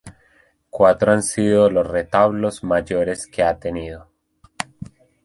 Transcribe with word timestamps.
Cuatro 0.71 1.11
han 1.11 1.21
sido 1.21 1.69
los 1.69 1.85
retablos 1.85 2.63
mayores 2.63 3.27
que 3.27 3.43
ha 3.43 3.59
tenido. 3.59 4.09